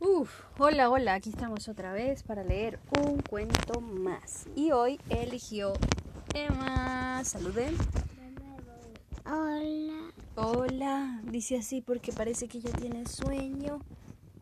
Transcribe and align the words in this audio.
Uf, 0.00 0.44
hola, 0.58 0.90
hola, 0.90 1.14
aquí 1.14 1.30
estamos 1.30 1.68
otra 1.68 1.92
vez 1.92 2.22
para 2.22 2.44
leer 2.44 2.78
un 3.04 3.20
cuento 3.20 3.80
más. 3.80 4.46
Y 4.54 4.70
hoy 4.70 5.00
eligió 5.08 5.72
Emma. 6.34 7.24
Saluden. 7.24 7.76
Hola. 9.26 10.12
Hola, 10.36 11.20
dice 11.24 11.58
así 11.58 11.80
porque 11.80 12.12
parece 12.12 12.46
que 12.46 12.60
ya 12.60 12.70
tiene 12.70 13.06
sueño. 13.06 13.80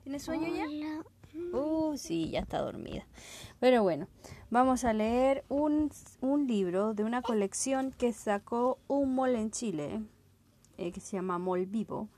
¿Tiene 0.03 0.19
sueño 0.19 0.47
ya? 0.55 0.67
Hola. 0.67 1.05
Uh, 1.59 1.97
sí, 1.97 2.29
ya 2.29 2.41
está 2.41 2.59
dormida. 2.59 3.07
Pero 3.59 3.83
bueno, 3.83 4.09
vamos 4.51 4.85
a 4.85 4.93
leer 4.93 5.43
un, 5.49 5.91
un 6.21 6.47
libro 6.47 6.93
de 6.93 7.03
una 7.03 7.23
colección 7.23 7.93
que 7.93 8.13
sacó 8.13 8.79
un 8.89 9.15
mall 9.15 9.35
en 9.35 9.51
Chile, 9.51 10.03
eh, 10.77 10.93
que 10.93 11.01
se 11.01 11.17
llama 11.17 11.39
Mall 11.39 11.65
Vivo. 11.65 12.11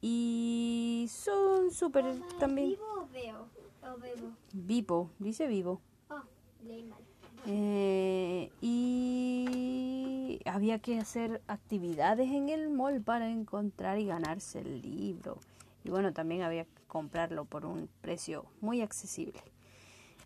Y 0.00 1.06
son 1.10 1.70
súper 1.70 2.04
también... 2.38 2.70
¿Vivo 2.70 2.84
o 3.02 3.08
veo? 3.12 3.48
O 3.82 3.98
bebo? 3.98 4.32
Vivo, 4.52 5.10
dice 5.18 5.46
vivo. 5.46 5.80
Oh, 6.08 6.22
leí 6.64 6.84
mal. 6.84 7.00
Eh, 7.46 8.50
y 8.60 10.40
había 10.44 10.78
que 10.78 10.98
hacer 10.98 11.40
actividades 11.46 12.30
en 12.30 12.48
el 12.48 12.68
mall 12.68 13.00
para 13.00 13.30
encontrar 13.30 13.98
y 13.98 14.06
ganarse 14.06 14.60
el 14.60 14.82
libro. 14.82 15.38
Y 15.84 15.90
bueno, 15.90 16.12
también 16.12 16.42
había 16.42 16.64
que 16.64 16.82
comprarlo 16.86 17.44
por 17.44 17.64
un 17.64 17.88
precio 18.00 18.46
muy 18.60 18.82
accesible. 18.82 19.40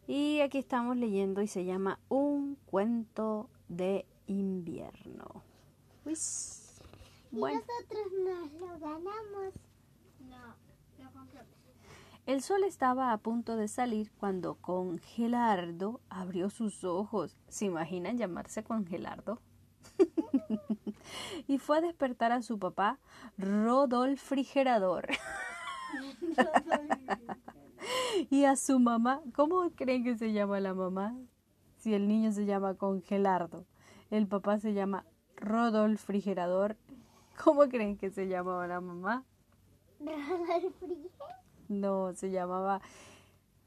Y 0.08 0.40
aquí 0.40 0.58
estamos 0.58 0.96
leyendo 0.96 1.42
y 1.42 1.46
se 1.46 1.64
llama 1.64 1.98
Un 2.08 2.56
cuento 2.66 3.48
de 3.68 4.04
invierno. 4.26 5.42
Uis. 6.04 6.61
Y 7.32 7.38
Bueno. 7.38 7.60
nosotros 7.60 8.12
nos 8.24 8.52
lo 8.60 8.78
ganamos. 8.78 9.54
No, 10.20 10.54
lo 11.04 11.10
compramos. 11.12 11.52
El 12.26 12.42
sol 12.42 12.62
estaba 12.64 13.12
a 13.12 13.18
punto 13.18 13.56
de 13.56 13.66
salir 13.66 14.12
cuando 14.12 14.54
Congelardo 14.56 16.00
abrió 16.08 16.50
sus 16.50 16.84
ojos. 16.84 17.36
¿Se 17.48 17.64
imaginan 17.64 18.18
llamarse 18.18 18.62
Congelardo? 18.62 19.40
y 21.48 21.58
fue 21.58 21.78
a 21.78 21.80
despertar 21.80 22.30
a 22.32 22.42
su 22.42 22.58
papá, 22.58 22.98
Rodolfrigerador. 23.38 25.08
y 28.30 28.44
a 28.44 28.56
su 28.56 28.78
mamá. 28.78 29.20
¿Cómo 29.34 29.68
creen 29.74 30.04
que 30.04 30.16
se 30.16 30.32
llama 30.32 30.60
la 30.60 30.74
mamá? 30.74 31.16
Si 31.78 31.94
el 31.94 32.06
niño 32.06 32.30
se 32.30 32.44
llama 32.46 32.74
Congelardo. 32.74 33.66
El 34.10 34.28
papá 34.28 34.58
se 34.58 34.74
llama 34.74 35.04
Rodolfrigerador. 35.36 36.76
¿Cómo 37.44 37.68
creen 37.68 37.96
que 37.96 38.10
se 38.10 38.28
llamaba 38.28 38.66
la 38.66 38.80
mamá? 38.80 39.24
No, 41.68 42.12
se 42.14 42.30
llamaba 42.30 42.82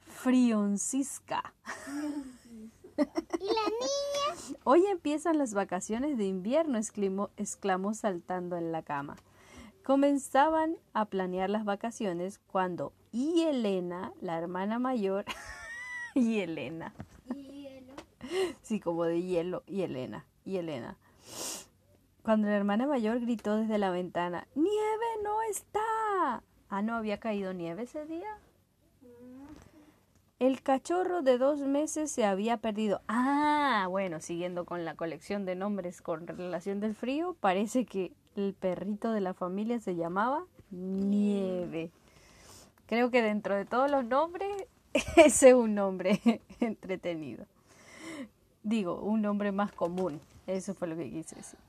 Frioncisca. 0.02 1.56
¿Y 2.98 3.00
la 3.00 3.06
niña? 3.08 4.60
Hoy 4.64 4.86
empiezan 4.86 5.40
las 5.40 5.56
vacaciones 5.56 6.18
de 6.18 6.26
invierno, 6.26 6.78
exclamó, 6.78 7.32
exclamó 7.36 7.96
saltando 7.96 8.58
en 8.58 8.72
la 8.72 8.84
cama. 8.84 9.16
Comenzaban 9.84 10.78
a 10.94 11.06
planear 11.06 11.50
las 11.50 11.66
vacaciones 11.66 12.40
cuando 12.46 12.94
y 13.12 13.42
Elena, 13.42 14.14
la 14.22 14.38
hermana 14.38 14.78
mayor, 14.78 15.26
y 16.14 16.40
Elena, 16.40 16.94
Hielo. 17.34 17.94
sí, 18.62 18.80
como 18.80 19.06
de 19.06 19.22
hielo, 19.22 19.64
y 19.66 19.82
Elena, 19.82 20.26
y 20.44 20.58
Elena. 20.58 20.98
Cuando 22.26 22.48
la 22.48 22.56
hermana 22.56 22.88
mayor 22.88 23.20
gritó 23.20 23.56
desde 23.56 23.78
la 23.78 23.92
ventana, 23.92 24.48
¡Nieve 24.56 25.06
no 25.24 25.44
está! 25.44 26.42
Ah, 26.70 26.82
¿no 26.82 26.96
había 26.96 27.20
caído 27.20 27.54
nieve 27.54 27.84
ese 27.84 28.04
día? 28.08 28.40
El 30.40 30.64
cachorro 30.64 31.22
de 31.22 31.38
dos 31.38 31.60
meses 31.60 32.10
se 32.10 32.26
había 32.26 32.58
perdido. 32.58 33.02
Ah, 33.08 33.86
bueno, 33.92 34.22
siguiendo 34.22 34.66
con 34.66 34.86
la 34.86 34.96
colección 34.96 35.46
de 35.46 35.56
nombres 35.56 36.02
con 36.02 36.26
relación 36.26 36.80
del 36.80 36.96
frío, 36.96 37.38
parece 37.40 37.86
que 37.86 38.12
el 38.36 38.56
perrito 38.56 39.12
de 39.12 39.22
la 39.22 39.36
familia 39.36 39.80
se 39.80 39.96
llamaba 39.96 40.48
Nieve. 40.72 41.92
Creo 42.88 43.12
que 43.12 43.22
dentro 43.22 43.54
de 43.56 43.66
todos 43.66 43.92
los 43.92 44.04
nombres, 44.04 44.50
ese 45.16 45.50
es 45.50 45.54
un 45.54 45.76
nombre 45.76 46.20
entretenido. 46.60 47.46
Digo, 48.64 49.00
un 49.00 49.22
nombre 49.22 49.52
más 49.52 49.72
común. 49.72 50.20
Eso 50.48 50.74
fue 50.74 50.88
lo 50.88 50.98
que 50.98 51.12
quise 51.12 51.36
decir. 51.36 51.60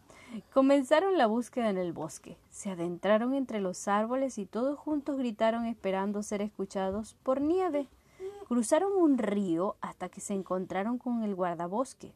Comenzaron 0.52 1.18
la 1.18 1.26
búsqueda 1.26 1.70
en 1.70 1.78
el 1.78 1.92
bosque. 1.92 2.36
Se 2.50 2.70
adentraron 2.70 3.34
entre 3.34 3.60
los 3.60 3.88
árboles 3.88 4.38
y 4.38 4.46
todos 4.46 4.78
juntos 4.78 5.18
gritaron 5.18 5.66
esperando 5.66 6.22
ser 6.22 6.42
escuchados 6.42 7.14
por 7.22 7.40
nieve. 7.40 7.88
Cruzaron 8.48 8.92
un 8.96 9.18
río 9.18 9.76
hasta 9.80 10.08
que 10.08 10.20
se 10.20 10.34
encontraron 10.34 10.98
con 10.98 11.22
el 11.22 11.34
guardabosque. 11.34 12.12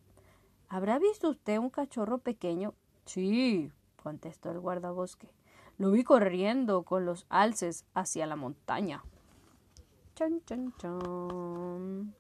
¿Habrá 0.69 0.99
visto 0.99 1.31
usted 1.31 1.59
un 1.59 1.71
cachorro 1.71 2.19
pequeño? 2.19 2.75
Sí, 3.05 3.73
contestó 4.03 4.51
el 4.51 4.61
guardabosque. 4.61 5.29
Lo 5.79 5.91
vi 5.91 6.05
corriendo 6.05 6.83
con 6.83 7.05
los 7.05 7.27
alces 7.29 7.85
hacia 7.95 8.27
la 8.27 8.37
montaña. 8.37 9.03
Chan, 10.15 10.43
chan, 10.45 10.75
chan. 10.79 12.15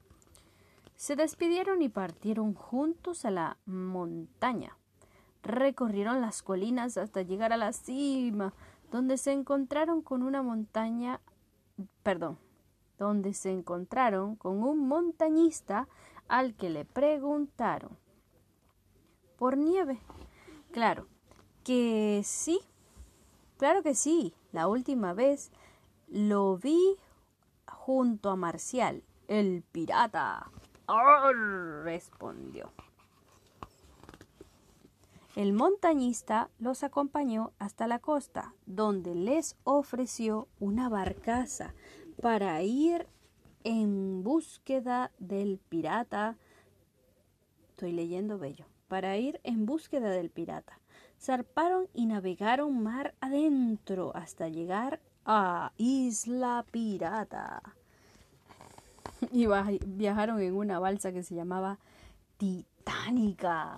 Se 0.96 1.14
despidieron 1.14 1.82
y 1.82 1.88
partieron 1.88 2.54
juntos 2.54 3.24
a 3.24 3.30
la 3.30 3.56
montaña. 3.66 4.76
Recorrieron 5.42 6.20
las 6.20 6.42
colinas 6.42 6.96
hasta 6.96 7.22
llegar 7.22 7.52
a 7.52 7.56
la 7.56 7.72
cima, 7.72 8.52
donde 8.90 9.16
se 9.16 9.32
encontraron 9.32 10.02
con 10.02 10.22
una 10.22 10.42
montaña, 10.42 11.20
perdón, 12.02 12.38
donde 12.98 13.32
se 13.34 13.50
encontraron 13.50 14.36
con 14.36 14.62
un 14.62 14.86
montañista 14.86 15.88
al 16.28 16.54
que 16.54 16.70
le 16.70 16.84
preguntaron 16.84 17.96
por 19.36 19.56
nieve. 19.56 19.98
Claro, 20.70 21.06
que 21.64 22.20
sí, 22.24 22.60
claro 23.56 23.82
que 23.82 23.94
sí, 23.94 24.34
la 24.52 24.68
última 24.68 25.14
vez 25.14 25.50
lo 26.08 26.58
vi 26.58 26.96
junto 27.66 28.30
a 28.30 28.36
Marcial, 28.36 29.02
el 29.28 29.62
pirata. 29.72 30.50
¡Arr! 30.86 31.84
respondió. 31.84 32.70
El 35.36 35.52
montañista 35.52 36.50
los 36.58 36.82
acompañó 36.82 37.52
hasta 37.60 37.86
la 37.86 38.00
costa, 38.00 38.52
donde 38.66 39.14
les 39.14 39.56
ofreció 39.62 40.48
una 40.58 40.88
barcaza 40.88 41.72
para 42.20 42.60
ir 42.62 43.06
en 43.62 44.24
búsqueda 44.24 45.12
del 45.18 45.58
pirata. 45.68 46.36
Estoy 47.70 47.92
leyendo 47.92 48.38
bello. 48.38 48.66
Para 48.88 49.16
ir 49.18 49.40
en 49.44 49.66
búsqueda 49.66 50.10
del 50.10 50.30
pirata. 50.30 50.80
Zarparon 51.20 51.86
y 51.94 52.06
navegaron 52.06 52.82
mar 52.82 53.14
adentro 53.20 54.10
hasta 54.16 54.48
llegar 54.48 55.00
a 55.24 55.72
Isla 55.76 56.64
Pirata. 56.70 57.62
Y 59.32 59.46
viajaron 59.86 60.40
en 60.40 60.56
una 60.56 60.78
balsa 60.78 61.12
que 61.12 61.22
se 61.22 61.34
llamaba 61.34 61.78
Titánica. 62.38 63.76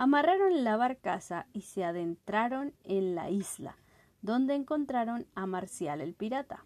Amarraron 0.00 0.62
la 0.62 0.76
barcaza 0.76 1.46
y 1.52 1.62
se 1.62 1.82
adentraron 1.82 2.72
en 2.84 3.16
la 3.16 3.30
isla, 3.30 3.74
donde 4.22 4.54
encontraron 4.54 5.26
a 5.34 5.46
Marcial 5.46 6.00
el 6.00 6.14
pirata. 6.14 6.62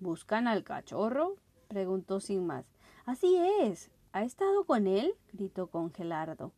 ¿Buscan 0.00 0.48
al 0.48 0.64
cachorro? 0.64 1.36
preguntó 1.68 2.18
sin 2.18 2.44
más. 2.44 2.64
Así 3.06 3.36
es. 3.60 3.92
¿Ha 4.12 4.24
estado 4.24 4.64
con 4.64 4.88
él? 4.88 5.14
gritó 5.32 5.68
Congelardo. 5.68 6.50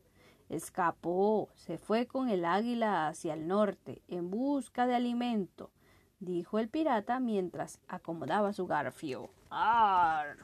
Escapó, 0.49 1.51
se 1.55 1.77
fue 1.77 2.07
con 2.07 2.31
el 2.31 2.47
águila 2.47 3.09
hacia 3.09 3.35
el 3.35 3.47
norte, 3.47 4.01
en 4.09 4.31
busca 4.31 4.87
de 4.87 4.95
alimento, 4.95 5.71
dijo 6.19 6.59
el 6.59 6.71
pirata 6.71 7.21
mientras 7.21 7.79
acomodaba 7.89 8.55
su 8.55 8.67
garfio. 8.67 9.29
¡Ar! 9.51 10.36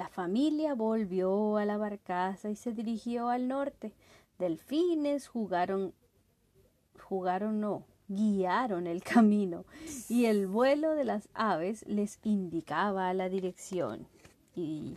La 0.00 0.08
familia 0.08 0.72
volvió 0.74 1.58
a 1.58 1.66
la 1.66 1.76
barcaza 1.76 2.48
y 2.48 2.56
se 2.56 2.72
dirigió 2.72 3.28
al 3.28 3.48
norte. 3.48 3.92
Delfines 4.38 5.28
jugaron, 5.28 5.92
jugaron 6.98 7.60
no, 7.60 7.84
guiaron 8.08 8.86
el 8.86 9.02
camino 9.14 9.66
y 10.08 10.24
el 10.24 10.46
vuelo 10.46 10.92
de 10.92 11.04
las 11.04 11.28
aves 11.34 11.84
les 11.86 12.18
indicaba 12.22 13.12
la 13.12 13.28
dirección. 13.28 14.06
Y 14.56 14.96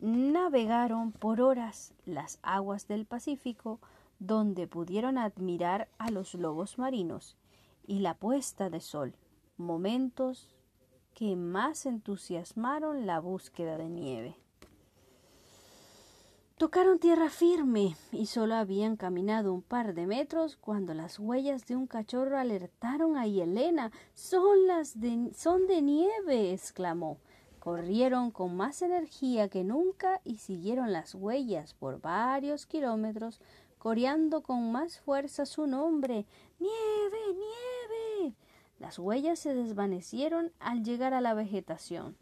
navegaron 0.00 1.12
por 1.12 1.42
horas 1.42 1.92
las 2.06 2.38
aguas 2.40 2.88
del 2.88 3.04
Pacífico, 3.04 3.80
donde 4.18 4.66
pudieron 4.66 5.18
admirar 5.18 5.90
a 5.98 6.10
los 6.10 6.32
lobos 6.32 6.78
marinos 6.78 7.36
y 7.86 7.98
la 7.98 8.14
puesta 8.14 8.70
de 8.70 8.80
sol, 8.80 9.14
momentos 9.58 10.48
que 11.20 11.36
más 11.36 11.84
entusiasmaron 11.84 13.04
la 13.04 13.20
búsqueda 13.20 13.76
de 13.76 13.90
nieve. 13.90 14.36
Tocaron 16.56 16.98
tierra 16.98 17.28
firme 17.28 17.94
y 18.10 18.24
solo 18.24 18.54
habían 18.54 18.96
caminado 18.96 19.52
un 19.52 19.60
par 19.60 19.92
de 19.92 20.06
metros 20.06 20.56
cuando 20.56 20.94
las 20.94 21.18
huellas 21.18 21.66
de 21.66 21.76
un 21.76 21.86
cachorro 21.86 22.38
alertaron 22.38 23.18
a 23.18 23.26
Yelena. 23.26 23.92
Son 24.14 24.66
las 24.66 24.98
de, 24.98 25.30
son 25.36 25.66
de 25.66 25.82
nieve, 25.82 26.54
exclamó. 26.54 27.18
Corrieron 27.58 28.30
con 28.30 28.56
más 28.56 28.80
energía 28.80 29.50
que 29.50 29.62
nunca 29.62 30.22
y 30.24 30.38
siguieron 30.38 30.90
las 30.90 31.14
huellas 31.14 31.74
por 31.74 32.00
varios 32.00 32.64
kilómetros, 32.64 33.42
coreando 33.76 34.42
con 34.42 34.72
más 34.72 34.98
fuerza 35.00 35.44
su 35.44 35.66
nombre. 35.66 36.24
Nieve. 36.58 36.79
Las 38.90 38.98
huellas 38.98 39.38
se 39.38 39.54
desvanecieron 39.54 40.50
al 40.58 40.82
llegar 40.82 41.14
a 41.14 41.20
la 41.20 41.32
vegetación. 41.32 42.16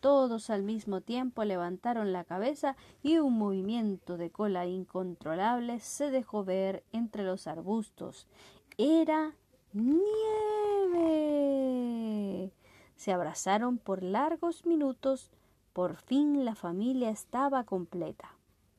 Todos 0.00 0.48
al 0.48 0.62
mismo 0.62 1.02
tiempo 1.02 1.44
levantaron 1.44 2.14
la 2.14 2.24
cabeza 2.24 2.74
y 3.02 3.18
un 3.18 3.36
movimiento 3.36 4.16
de 4.16 4.30
cola 4.30 4.64
incontrolable 4.64 5.78
se 5.78 6.10
dejó 6.10 6.42
ver 6.42 6.82
entre 6.92 7.22
los 7.22 7.46
arbustos. 7.46 8.26
Era 8.78 9.34
nieve. 9.74 10.00
Se 12.94 13.12
abrazaron 13.12 13.76
por 13.76 14.02
largos 14.02 14.64
minutos. 14.64 15.30
Por 15.74 15.96
fin 15.96 16.46
la 16.46 16.54
familia 16.54 17.10
estaba 17.10 17.64
completa. 17.64 18.30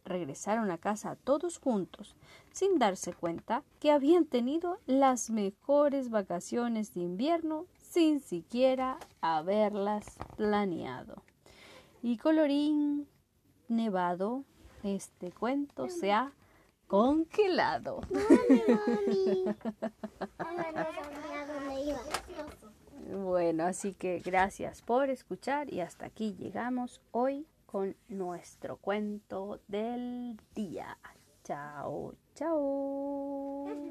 Regresaron 0.08 0.72
a 0.72 0.78
casa 0.78 1.18
todos 1.18 1.60
juntos, 1.60 2.16
sin 2.52 2.80
darse 2.80 3.12
cuenta 3.12 3.66
que 3.80 3.92
habían 3.92 4.26
tenido 4.26 4.80
las 4.86 5.30
mejores 5.30 6.10
vacaciones 6.10 6.94
de 6.94 7.02
invierno 7.02 7.66
sin 7.78 8.22
siquiera 8.22 9.00
haberlas 9.20 10.06
planeado. 10.38 11.24
Y 12.02 12.18
colorín 12.18 13.10
nevado, 13.68 14.46
este 14.84 15.34
cuento 15.34 15.90
se 15.90 16.14
ha 16.14 16.32
congelado. 16.88 18.00
Bueno, 23.10 23.66
así 23.66 23.94
que 23.94 24.20
gracias 24.20 24.82
por 24.82 25.10
escuchar 25.10 25.74
y 25.74 25.80
hasta 25.80 26.06
aquí 26.06 26.34
llegamos 26.34 27.00
hoy 27.12 27.48
con 27.68 27.96
nuestro 28.08 28.78
cuento 28.78 29.60
del 29.68 30.40
día. 30.56 30.98
Chao, 31.44 32.16
chao. 32.34 33.66